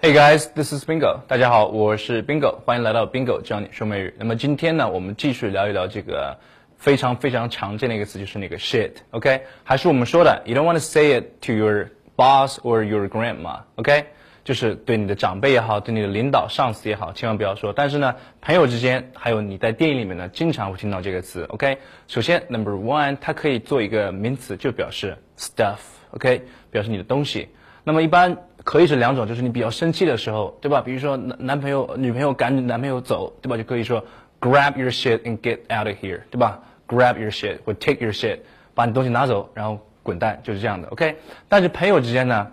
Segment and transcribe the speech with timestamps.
[0.00, 1.22] Hey guys, this is Bingo。
[1.26, 4.14] 大家好，我是 Bingo，欢迎来到 Bingo 教你说美语。
[4.16, 6.38] 那么今天呢，我们继续聊一聊这个
[6.76, 8.92] 非常非常常见的一个词，就是那个 shit。
[9.10, 13.62] OK，还是我们说的，you don't want to say it to your boss or your grandma。
[13.74, 14.04] OK，
[14.44, 17.72] 就是对你的长辈也好，对你的领导、上司也好，千万不要说。
[17.72, 21.42] 但是呢，朋友之间，还有你在电影里面呢，经常会听到这个词。
[21.48, 21.76] OK，
[22.06, 25.78] 首先 Number one，它可以做一个名词，就表示 stuff。
[26.12, 27.48] OK，表示你的东西。
[27.82, 28.36] 那么一般
[28.68, 30.82] 可以是两种，就是你比较生气的时候，对吧？
[30.82, 33.56] 比如说男男朋友、女朋友赶男朋友走，对吧？
[33.56, 34.04] 就可以说
[34.42, 38.40] grab your shit and get out of here，对吧？grab your shit 或 take your shit，
[38.74, 40.86] 把你东西拿走，然后滚蛋，就是这样的。
[40.88, 41.16] OK，
[41.48, 42.46] 但是朋友之间呢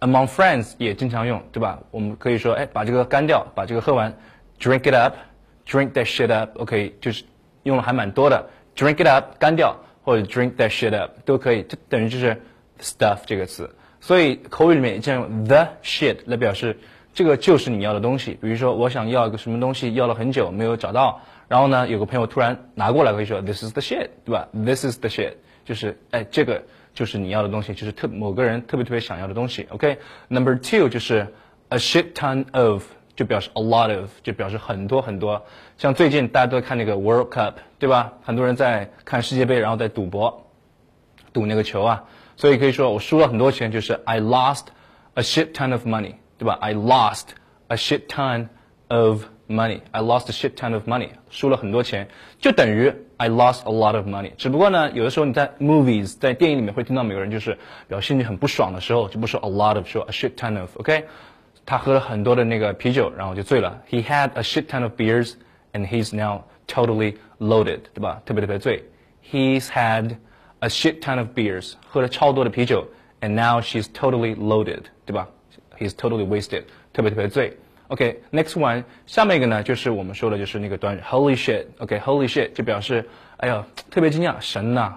[0.00, 1.78] ，among friends 也经常用，对吧？
[1.90, 4.14] 我们可以说，哎，把这个干掉，把这个喝完
[4.60, 6.50] ，drink it up，drink that shit up。
[6.60, 7.24] OK，就是
[7.62, 12.36] 用了还蛮多的，drink it up 干掉，或者 drink that shit up 都可以，就等于就是
[12.78, 13.74] stuff 这个词。
[14.00, 16.78] 所以口语里面也经常用 the shit 来表示
[17.12, 18.38] 这个就是你要的东西。
[18.40, 25.34] 比如说，我想要一个什么东西，要了很久没有找到，然后呢，有个朋友突然拿过来，可以说 this is the shit，对吧？this is the shit，
[25.64, 26.62] 就是哎，这个
[26.94, 29.66] 就是你要的东西，就是特某个人特别特别想要的东西。
[29.70, 31.26] OK，number two 就是
[31.68, 32.84] a shit ton of，
[33.16, 35.44] 就表示 a lot of，就表示很多很多。
[35.76, 38.14] 像最近大家都在看那个 World Cup，对吧？
[38.22, 40.46] 很多人在看世界杯，然后在赌博，
[41.32, 42.04] 赌那个球啊。
[42.39, 44.65] 所以可以说我输了很多钱，就是 I lost
[45.13, 46.57] a shit ton of money，对吧？
[46.59, 47.27] I lost
[47.67, 48.47] a shit ton
[48.87, 49.81] of money.
[49.91, 52.07] I lost a shit ton of money，输了很多钱，
[52.39, 54.31] 就等于 I lost a lot of money。
[54.37, 61.05] 只不过呢，有的时候你在 movies，在电影里面会听到每个人就是表心情很不爽的时候，就不说 a lot of，说 a shit ton of，OK？
[61.65, 63.81] 他喝了很多的那个啤酒，然后就醉了。
[63.89, 65.33] He had a shit ton of beers
[65.73, 68.21] and he's now totally loaded，对吧？
[68.25, 68.83] 特别特别醉。
[69.31, 70.17] He's had
[70.59, 72.87] a shit ton of beers，喝了超多的啤酒，
[73.21, 75.27] and now she's totally loaded，对吧？
[75.77, 77.57] He's totally wasted，特别特别醉。
[77.87, 83.07] OK，next one，下面一个呢，就是我们说的，就是那个短语 Holy shit。OK，Holy shit 就表示，
[83.37, 84.93] 哎呀，特别惊讶，神呐，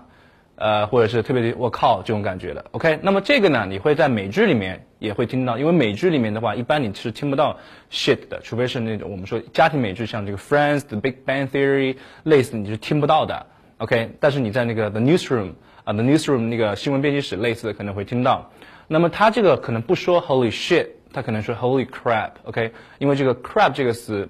[0.54, 2.64] 呃，或者是特别的我靠这种感觉的。
[2.70, 7.58] OK，那么这个呢，你会在美剧里面也会听到，因为美剧里面的话，一般你是听不到
[7.91, 13.46] shit 的，除非是那种我们说家庭美剧，像这个 Friends、The Big Bang Theory 类似，你是听不到的。
[13.78, 15.53] OK，但是你在那个 the newsroom
[15.84, 18.50] 啊，the newsroom 那个新闻编辑室类似的可能会听到。
[18.88, 22.31] 那么他这个可能不说 Holy shit，他可能说 Holy crap。
[22.44, 24.29] OK，因为这个 crap 这个词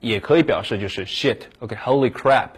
[0.00, 1.38] 也可以表示就是 shit。
[1.60, 2.48] OK，Holy crap。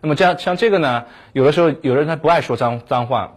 [0.00, 3.32] 那么这样像这个呢，有的时候有的人他不爱说脏脏话。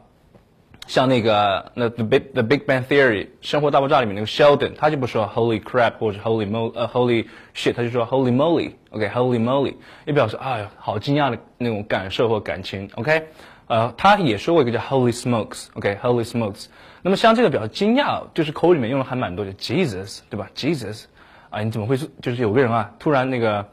[0.87, 6.89] 像那个那 The Big The Big Bang Theory 生活大爆炸里面那个 Sheldon，他就不说 Holy crap 或者 Holy mo 呃
[6.89, 13.29] Holy shit，他就说 Holy moly，OK，Holy moly，也表示哎呀好惊讶的那种感受或感情，OK，
[13.69, 16.67] 呃，他也说过一个叫 Holy smokes，OK，Holy smokes。
[17.03, 20.51] 那么像这个表示惊讶，就是口语里面用的还蛮多的，Jesus，对吧？
[20.57, 21.05] Jesus，
[21.51, 23.65] 啊，你怎么会就是有个人啊，突然那个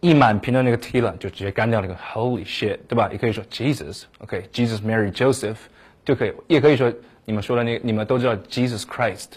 [0.00, 3.08] 一满瓶的那个 tea 了，就直接干掉那个 Holy shit，对吧？
[3.12, 5.58] 也可以说 Jesus，OK，Jesus Mary Joseph。
[6.05, 6.93] 就可以，也可以说
[7.25, 9.27] 你们说的那，你们都知道 Jesus Christ，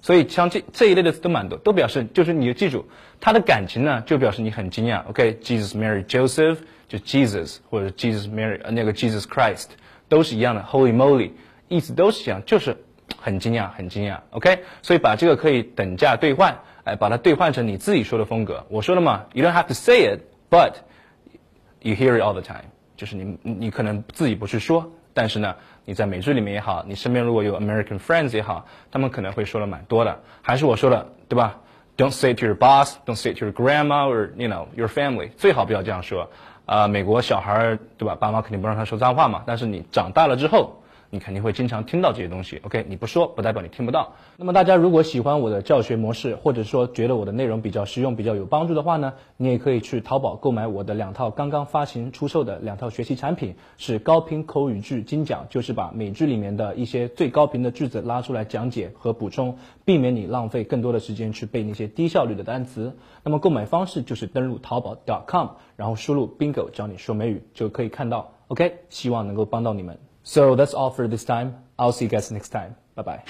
[0.00, 2.86] 所以像这这一类的词都蛮多，都表示就是你要记住
[3.20, 5.04] 他的感情呢，就表示你很惊讶。
[5.08, 9.66] OK，Jesus Mary Joseph 就 Jesus 或者 Jesus Mary 呃那个 Jesus Christ
[10.08, 11.32] 都是一样的，Holy moly
[11.68, 12.76] 意思都是一样，就是
[13.18, 14.20] 很惊讶，很惊讶。
[14.30, 18.66] OK，所以把这个可以等价兑换，哎，把它兑换成你自己说的风格。
[18.68, 20.74] 我说了嘛，You don't have to say it，but
[21.80, 22.64] you hear it all the time，
[22.96, 24.92] 就是你你可能自己不去说。
[25.16, 25.56] 但是呢，
[25.86, 30.20] 你在美剧里面也好，你身边如果有 American friends 也好，他们可能会说的蛮多的。
[30.42, 31.56] 还是我说的，对吧
[31.96, 36.30] ？Don't say to your boss, don't say to your grandma or you know your family，最好不要这样说。
[36.66, 38.14] 啊，美国小孩对吧？
[38.14, 39.42] 爸妈肯定不让他说脏话嘛。
[39.46, 40.82] 但是你长大了之后。
[41.10, 42.84] 你肯定会经常听到这些东西，OK？
[42.88, 44.14] 你不说不代表你听不到。
[44.36, 62.96] 那么大家如果喜欢我的教学模式，或者说觉得我的内容比较实用、比较有帮助的话呢，你也可以去淘宝购买我的两套刚刚发行出售的两套学习产品，是高频口语句精讲，就是把美剧里面的一些最高频的句子拉出来讲解和补充，避免你浪费更多的时间去背那些低效率的单词。
[63.22, 68.80] 那么购买方式就是登录淘宝 .com，然后输入 bingo 教你说美语就可以看到，OK？
[68.88, 69.98] 希望能够帮到你们。
[70.28, 71.54] So that's all for this time.
[71.78, 72.74] I'll see you guys next time.
[72.96, 73.22] Bye bye.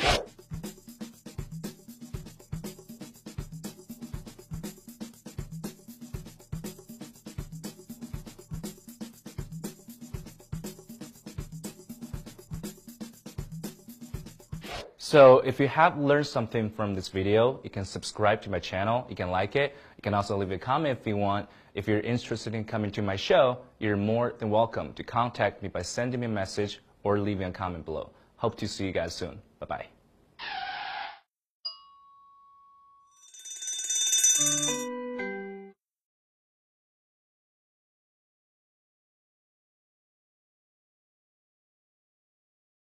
[14.96, 19.06] So if you have learned something from this video, you can subscribe to my channel,
[19.08, 21.48] you can like it, you can also leave a comment if you want.
[21.74, 25.68] If you're interested in coming to my show, you're more than welcome to contact me
[25.68, 28.10] by sending me a message or leaving a comment below.
[28.38, 29.40] Hope to see you guys soon.
[29.60, 29.86] Bye bye.